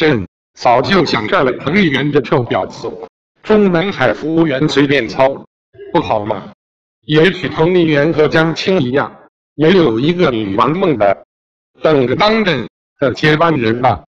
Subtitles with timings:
[0.00, 2.90] 朕早就想干了彭丽媛这臭婊子。
[3.42, 5.28] 中南海服务员随便操，
[5.92, 6.50] 不好吗？
[7.02, 9.14] 也许彭丽媛和江青一样，
[9.56, 11.26] 也有一个女王梦的，
[11.82, 12.66] 等着当朕
[12.98, 14.02] 的接班人吧。